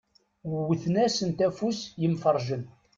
Wwten-asent 0.67 1.39
afus 1.47 1.79
yemferrǧen. 2.01 2.63